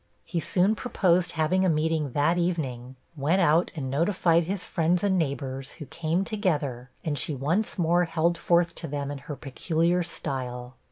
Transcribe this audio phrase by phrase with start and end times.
[0.23, 5.15] He soon proposed having a meeting that evening, went out and notified his friends and
[5.15, 10.01] neighbors, who came together, and she once more held forth to them in her peculiar
[10.01, 10.75] style.